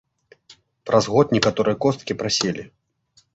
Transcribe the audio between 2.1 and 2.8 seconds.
праселі.